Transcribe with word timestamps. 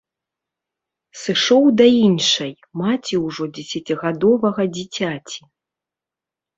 Сышоў 1.23 1.63
да 1.83 1.87
іншай, 2.07 2.53
маці 2.83 3.15
ўжо 3.27 3.43
дзесяцігадовага 3.61 4.61
дзіцяці. 4.75 5.41